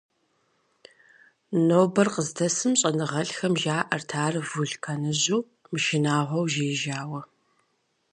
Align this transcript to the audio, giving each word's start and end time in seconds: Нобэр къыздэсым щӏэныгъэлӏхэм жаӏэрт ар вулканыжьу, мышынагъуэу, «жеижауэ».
Нобэр 1.67 2.07
къыздэсым 2.13 2.73
щӏэныгъэлӏхэм 2.79 3.53
жаӏэрт 3.61 4.09
ар 4.25 4.35
вулканыжьу, 4.49 5.47
мышынагъуэу, 5.71 6.49
«жеижауэ». 6.53 7.21